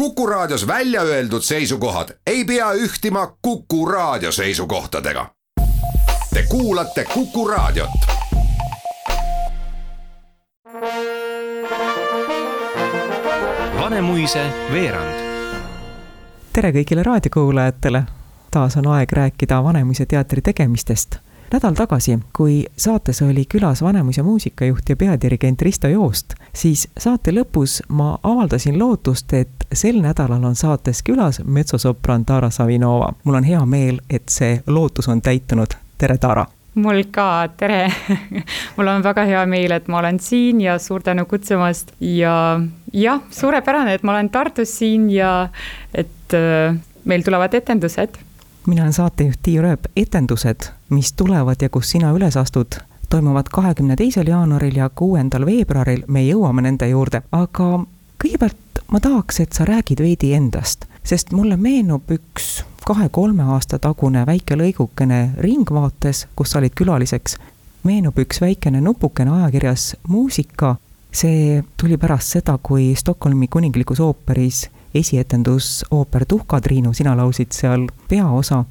[0.00, 5.26] Kuku Raadios välja öeldud seisukohad ei pea ühtima Kuku Raadio seisukohtadega.
[6.34, 7.90] Te kuulate Kuku Raadiot.
[13.80, 15.20] Vanemuise veerand.
[16.52, 18.02] tere kõigile raadiokuulajatele.
[18.50, 21.16] taas on aeg rääkida Vanemuise teatri tegemistest
[21.52, 27.80] nädal tagasi, kui saates oli külas Vanemuise muusikajuht ja peadirigent Risto Joost, siis saate lõpus
[27.88, 33.12] ma avaldasin lootust, et sel nädalal on saates külas metsosopran Tara Savinova.
[33.24, 35.74] mul on hea meel, et see lootus on täitunud.
[35.98, 36.46] tere, Tara!
[36.74, 37.90] mul ka, tere
[38.76, 42.60] mul on väga hea meel, et ma olen siin ja suur tänu kutsumast ja
[42.92, 45.48] jah, suurepärane, et ma olen Tartus siin ja
[45.94, 48.29] et äh, meil tulevad etendused
[48.66, 53.96] mina olen saatejuht Tiia Rööp, etendused, mis tulevad ja kus sina üles astud, toimuvad kahekümne
[53.96, 57.70] teisel jaanuaril ja kuuendal veebruaril, me jõuame nende juurde, aga
[58.22, 64.24] kõigepealt ma tahaks, et sa räägid veidi endast, sest mulle meenub üks kahe-kolme aasta tagune
[64.26, 67.38] väike lõigukene Ringvaates, kus sa olid külaliseks,
[67.84, 70.76] meenub üks väikene nupukene ajakirjas Muusika,
[71.12, 78.64] see tuli pärast seda, kui Stockholmi kuninglikus ooperis esietendus ooper Tuhkatriinu, sina laulsid seal peaosa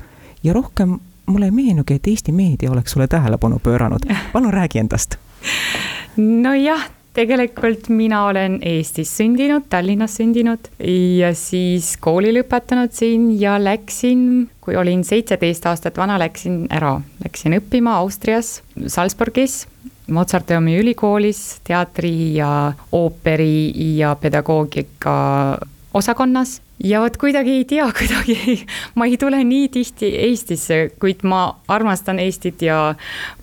[0.43, 4.05] ja rohkem mulle ei meenugi, et Eesti meedia oleks sulle tähelepanu pööranud.
[4.33, 5.15] palun räägi endast.
[6.17, 10.69] nojah, tegelikult mina olen Eestis sündinud, Tallinnas sündinud
[11.19, 17.57] ja siis kooli lõpetanud siin ja läksin, kui olin seitseteist aastat vana, läksin ära, läksin
[17.59, 19.65] õppima Austrias, Salzburgis
[20.09, 25.13] Mozarteumi ülikoolis teatri ja ooperi ja pedagoogika
[25.93, 28.59] osakonnas ja vot kuidagi ei tea, kuidagi
[28.95, 32.93] ma ei tule nii tihti Eestisse, kuid ma armastan Eestit ja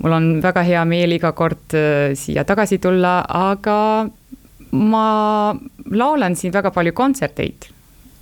[0.03, 3.79] mul on väga hea meel iga kord äh, siia tagasi tulla, aga
[4.77, 5.07] ma
[5.91, 7.71] laulan siin väga palju kontserteid.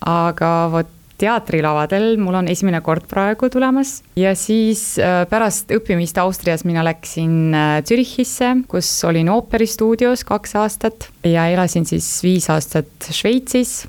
[0.05, 6.65] aga vot teatrilavadel mul on esimene kord praegu tulemas ja siis äh, pärast õppimist Austrias
[6.67, 13.85] mina läksin äh, Zürichisse, kus olin ooperistuudios kaks aastat ja elasin siis viis aastat Šveitsis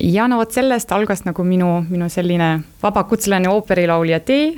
[0.00, 2.50] ja no vot sellest algas nagu minu, minu selline
[2.82, 4.52] vabakutseline ooperilaulja tee.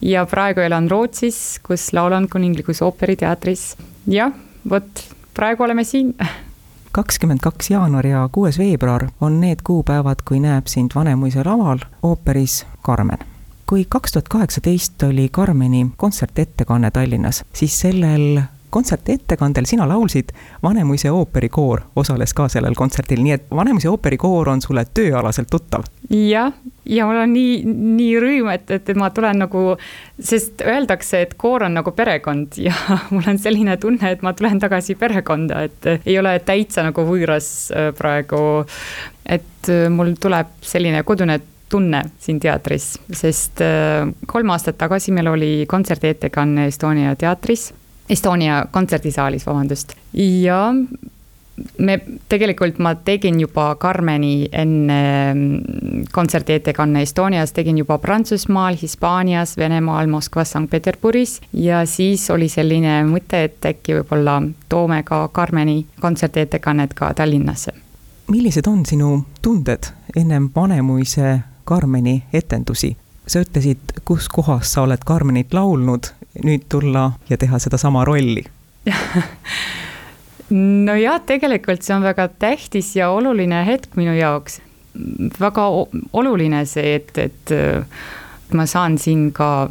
[0.00, 3.76] Ja praegu elan Rootsis, kus laulan Kuninglikus ooperiteatris.
[4.08, 4.32] jah,
[4.70, 5.02] vot
[5.34, 6.14] praegu oleme siin.
[6.96, 12.66] kakskümmend kaks jaanuar ja kuues veebruar on need kuupäevad, kui näeb sind Vanemuise laval ooperis
[12.86, 13.18] Carmen.
[13.66, 20.32] Kui kaks tuhat kaheksateist oli Carmeni kontsertettekanne Tallinnas, siis sellel kontserti ettekandel sina laulsid,
[20.62, 25.84] Vanemuise ooperikoor osales ka sellel kontserdil, nii et Vanemuise ooperikoor on sulle tööalaselt tuttav.
[26.10, 26.52] jah,
[26.84, 29.64] ja mul on nii, nii rõõm, et, et ma tulen nagu,
[30.20, 32.74] sest öeldakse, et koor on nagu perekond ja
[33.14, 37.70] mul on selline tunne, et ma tulen tagasi perekonda, et ei ole täitsa nagu võõras
[37.74, 38.66] äh, praegu.
[39.26, 45.30] et äh, mul tuleb selline kodune tunne siin teatris, sest äh, kolm aastat tagasi meil
[45.30, 47.70] oli kontserdi ettekanne Estonia teatris
[48.10, 50.64] Estonia kontserdisaalis, vabandust, ja
[51.78, 55.00] me tegelikult ma tegin juba Carmeni enne
[55.34, 61.40] mm, kontserdi ettekanne Estonias, tegin juba Prantsusmaal, Hispaanias, Venemaal, Moskvas, Sankt-Peterburis.
[61.52, 67.72] ja siis oli selline mõte, et äkki võib-olla toome ka Carmeni kontserdi ettekannet ka Tallinnasse.
[68.30, 72.96] millised on sinu tunded ennem Vanemuise Carmeni etendusi?
[73.26, 76.08] sa ütlesid, kus kohas sa oled Carmenit laulnud
[76.44, 78.44] nüüd tulla ja teha sedasama rolli
[80.50, 84.60] nojah, tegelikult see on väga tähtis ja oluline hetk minu jaoks.
[85.40, 85.66] väga
[86.12, 89.68] oluline see, et, et ma saan siin ka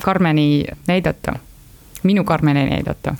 [0.00, 1.34] Karmeni näidata,
[2.02, 3.14] minu Karmeni näidata.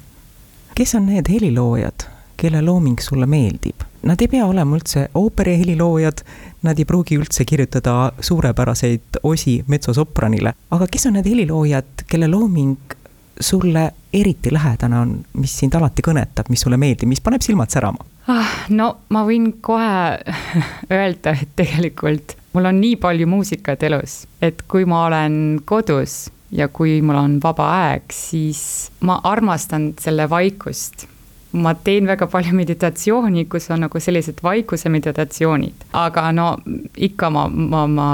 [0.75, 3.85] kes on need heliloojad, kelle looming sulle meeldib?
[4.05, 6.21] Nad ei pea olema üldse ooperi heliloojad,
[6.67, 12.99] nad ei pruugi üldse kirjutada suurepäraseid osi metsosopranile, aga kes on need heliloojad, kelle looming
[13.41, 18.05] sulle eriti lähedane on, mis sind alati kõnetab, mis sulle meeldib, mis paneb silmad särama?
[18.31, 20.21] ah, no ma võin kohe
[21.01, 25.37] öelda, et tegelikult mul on nii palju muusikat elus, et kui ma olen
[25.67, 31.09] kodus ja kui mul on vaba aeg, siis ma armastan selle vaikust
[31.55, 36.49] ma teen väga palju meditatsiooni, kus on nagu sellised vaikuse meditatsioonid, aga no
[36.97, 38.09] ikka ma, ma, ma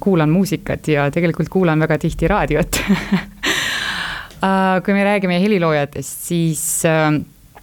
[0.00, 2.80] kuulan muusikat ja tegelikult kuulan väga tihti raadiot.
[4.44, 7.14] Äh, kui me räägime heliloojatest, siis äh,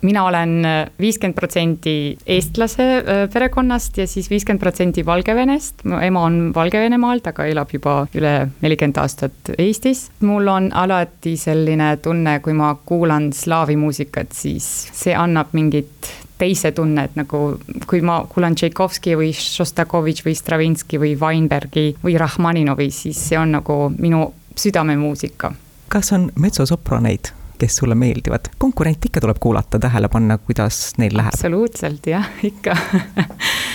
[0.02, 0.66] mina olen
[1.00, 1.96] viiskümmend protsenti
[2.26, 5.84] eestlase äh, perekonnast ja siis viiskümmend protsenti Valgevenest.
[5.84, 10.10] mu ema on Valgevenemaalt, aga elab juba üle nelikümmend aastat Eestis.
[10.20, 16.12] mul on alati selline tunne, kui ma kuulan slaavi muusikat, siis see annab mingit
[16.42, 17.42] teise tunne, et nagu
[17.88, 23.54] kui ma kuulan Tšaikovski või Šostakovitš või Stravinski või Weinbergi või Rahmaninovi, siis see on
[23.60, 24.26] nagu minu
[24.58, 25.54] südamemuusika.
[25.92, 31.34] kas on metsosopraneid, kes sulle meeldivad, konkurente ikka tuleb kuulata, tähele panna, kuidas neil läheb?
[31.34, 32.76] absoluutselt jah, ikka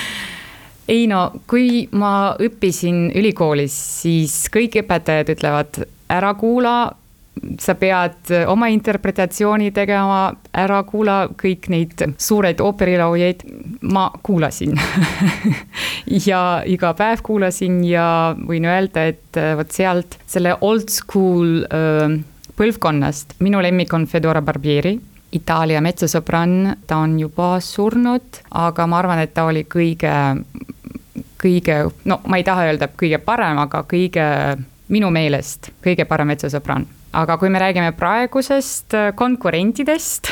[0.97, 2.13] ei no, kui ma
[2.43, 6.77] õppisin ülikoolis, siis kõik õpetajad ütlevad, ära kuula
[7.61, 13.45] sa pead oma interpretatsiooni tegema, ära kuula kõik neid suureid ooperilaujaid.
[13.93, 14.73] ma kuulasin
[16.31, 22.17] ja iga päev kuulasin ja võin öelda, et vot sealt selle old school äh,
[22.57, 24.97] põlvkonnast, minu lemmik on Fedora Barbieri
[25.35, 30.13] Itaalia metsasõbrann, ta on juba surnud, aga ma arvan, et ta oli kõige,
[31.43, 34.27] kõige, no ma ei taha öelda kõige parem, aga kõige,
[34.93, 36.87] minu meelest kõige parem metsasõbrann.
[37.17, 40.29] aga kui me räägime praegusest äh, konkurentidest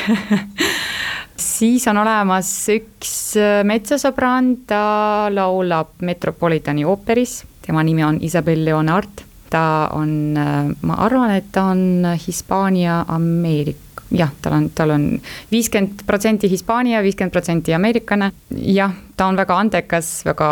[1.57, 9.25] siis on olemas üks äh, metsasõbrann, ta laulab Metropolitani ooperis, tema nimi on Isabel Leonard
[9.55, 9.65] ta
[9.95, 15.05] on, ma arvan, et ta on Hispaania Ameerika jah, tal on, tal on
[15.51, 18.31] viiskümmend protsenti Hispaania, viiskümmend protsenti ameeriklane.
[18.75, 20.49] jah, ta on väga andekas, väga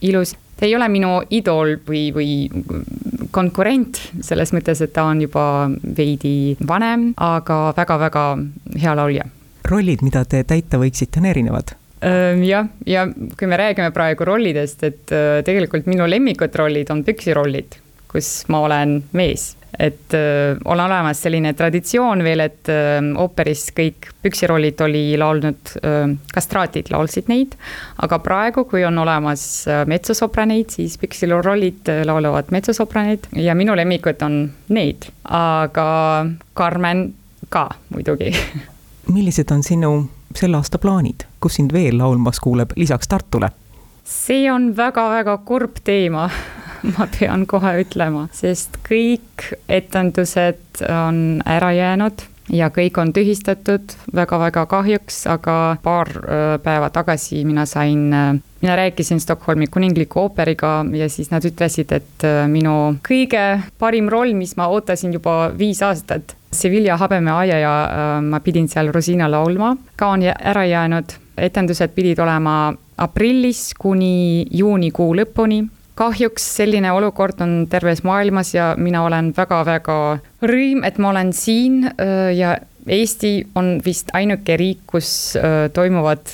[0.00, 0.34] ilus.
[0.58, 2.30] ta ei ole minu idool või, või
[3.30, 8.24] konkurent selles mõttes, et ta on juba veidi vanem, aga väga-väga
[8.76, 9.28] hea laulja.
[9.68, 11.76] rollid, mida te täita võiksite, on erinevad
[12.46, 15.12] jah, ja kui me räägime praegu rollidest, et
[15.44, 17.74] tegelikult minu lemmikud rollid on püksirollid,
[18.10, 19.54] kus ma olen mees.
[19.78, 25.74] Et äh, on olemas selline traditsioon veel, et äh, ooperis kõik püksirollid oli laulnud
[26.34, 27.54] kastraatid laulsid neid,
[28.02, 29.42] aga praegu, kui on olemas
[29.86, 34.40] metsosopraneid, siis püksirollid laulavad metsosopraneid ja minu lemmikud on
[34.74, 35.88] need, aga
[36.58, 37.06] Carmen
[37.48, 38.32] ka muidugi.
[39.14, 39.92] Millised on sinu
[40.36, 43.50] selle aasta plaanid, kus sind veel laulmas kuuleb lisaks Tartule?
[44.08, 46.30] see on väga-väga kurb teema
[46.96, 53.94] ma pean kohe ütlema, sest kõik etendused on ära jäänud ja kõik on tühistatud.
[54.14, 58.32] Väga-väga kahjuks, aga paar äh, päeva tagasi mina sain, äh,
[58.62, 63.44] mina rääkisin Stockholmi kuningliku ooperiga ja siis nad ütlesid, et äh, minu kõige
[63.78, 67.72] parim roll, mis ma ootasin juba viis aastat, Sevilla habemeaia ja
[68.24, 71.12] ma pidin seal Rosina laulma, ka on ära jäänud.
[71.38, 75.60] etendused pidid olema aprillis kuni juunikuu lõpuni
[75.98, 79.96] kahjuks selline olukord on terves maailmas ja mina olen väga-väga
[80.46, 82.56] rõõm, et ma olen siin äh, ja
[82.88, 86.30] Eesti on vist ainuke riik, kus äh, toimuvad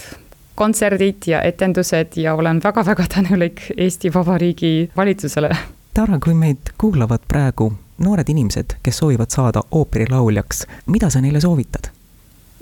[0.54, 5.50] kontserdid ja etendused ja olen väga-väga tänulik Eesti Vabariigi valitsusele.
[5.94, 11.93] Tara, kui meid kuulavad praegu noored inimesed, kes soovivad saada ooperilauljaks, mida sa neile soovitad?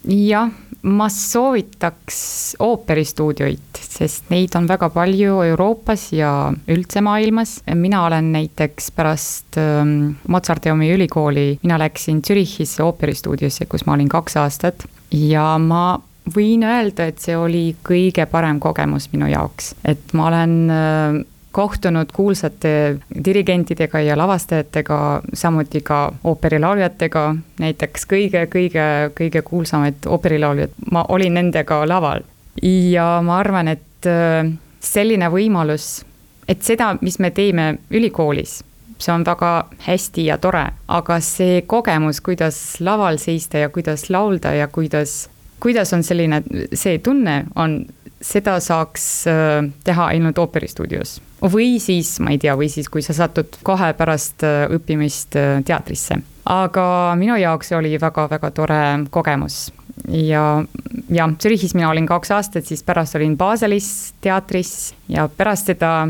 [0.08, 0.50] Jah,
[0.82, 2.18] ma soovitaks
[2.62, 7.60] ooperistuudioid, sest neid on väga palju Euroopas ja üldse maailmas.
[7.74, 14.36] mina olen näiteks pärast ähm, Mozarteumi ülikooli, mina läksin Zürichisse ooperistuudiosse, kus ma olin kaks
[14.36, 16.00] aastat ja ma
[16.34, 21.22] võin öelda, et see oli kõige parem kogemus minu jaoks, et ma olen äh,
[21.52, 24.98] kohtunud kuulsate dirigentidega ja lavastajatega,
[25.34, 27.24] samuti ka ooperilauljatega,
[27.60, 32.22] näiteks kõige-kõige-kõige kuulsamaid ooperilauljad, ma olin nendega laval.
[32.62, 36.04] ja ma arvan, et äh, selline võimalus,
[36.48, 38.60] et seda, mis me teeme ülikoolis,
[38.98, 39.52] see on väga
[39.86, 45.28] hästi ja tore, aga see kogemus, kuidas laval seista ja kuidas laulda ja kuidas,
[45.60, 46.42] kuidas on selline,
[46.74, 47.84] see tunne on
[48.22, 51.20] seda saaks äh, teha ainult ooperistuudios.
[51.42, 55.60] Või siis, ma ei tea, või siis, kui sa satud kohe pärast äh, õppimist äh,
[55.66, 56.20] teatrisse.
[56.44, 59.70] aga minu jaoks oli väga-väga tore kogemus
[60.08, 60.64] ja,
[61.10, 66.08] ja Zürichis mina olin kaks aastat, siis pärast olin Baselis teatris ja pärast seda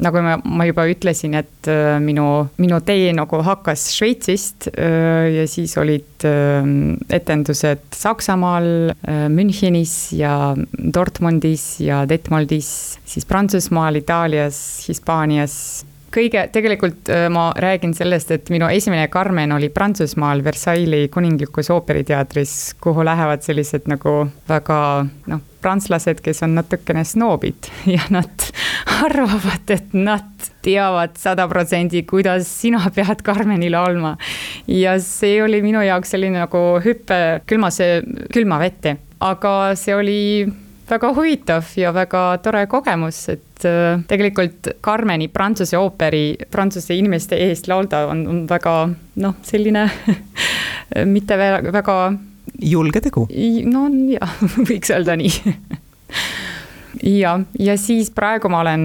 [0.00, 5.46] nagu ma, ma juba ütlesin, et äh, minu, minu tee nagu hakkas Šveitsist äh, ja
[5.50, 6.72] siis olid äh,
[7.12, 8.92] etendused Saksamaal,
[9.32, 14.58] Münchenis ja Dortmundis ja Detmoldis, siis Prantsusmaal, Itaalias,
[14.88, 15.56] Hispaanias
[16.14, 23.04] kõige, tegelikult ma räägin sellest, et minu esimene Carmen oli Prantsusmaal Versailles kuninglikus ooperiteatris, kuhu
[23.06, 24.78] lähevad sellised nagu väga
[25.30, 28.48] noh, prantslased, kes on natukene snoobid ja nad
[29.02, 34.16] arvavad, et nad teavad sada protsenti, kuidas sina pead Carmeni laulma.
[34.66, 37.88] ja see oli minu jaoks selline nagu hüpe külmasse,
[38.34, 40.20] külma vette, aga see oli
[40.88, 47.68] väga huvitav ja väga tore kogemus, et äh, tegelikult Carmeni Prantsuse ooperi prantsuse inimeste eest
[47.70, 48.76] laulda on, on väga
[49.22, 49.86] noh, selline
[51.14, 51.98] mitte väga
[52.62, 53.26] julge tegu.
[53.66, 55.54] no jah, võiks öelda nii.
[57.02, 58.82] Ja, ja siis praegu ma olen,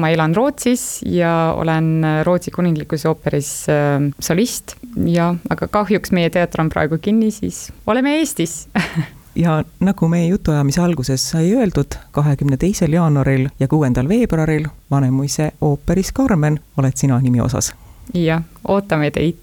[0.00, 4.74] ma elan Rootsis ja olen Rootsi kuninglikus ooperis äh, solist.
[5.06, 8.64] Ja, aga kahjuks meie teater on praegu kinni, siis oleme Eestis
[9.36, 16.12] ja nagu meie jutuajamise alguses sai öeldud, kahekümne teisel jaanuaril ja kuuendal veebruaril Vanemuise ooperis
[16.12, 17.74] Carmen oled sina nimi osas.
[18.14, 19.36] jah, ootame teid.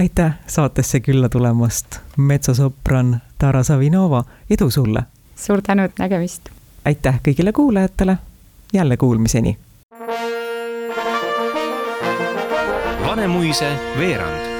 [0.00, 5.02] aitäh saatesse külla tulemast, metsosopran Tara Savinova, edu sulle!
[5.36, 6.48] suur tänu, nägemist!
[6.84, 8.18] aitäh kõigile kuulajatele,
[8.72, 9.58] jälle kuulmiseni!
[13.06, 14.59] Vanemuise veerand